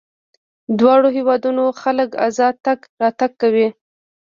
دواړو 0.79 1.09
هېوادونو 1.17 1.63
خلک 1.81 2.09
ازاد 2.27 2.55
تګ 2.65 2.79
راتګ 3.01 3.31
کوي. 3.41 3.67